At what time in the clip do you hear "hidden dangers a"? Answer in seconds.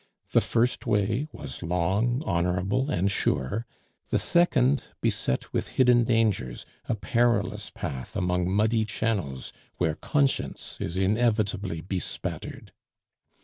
5.77-6.95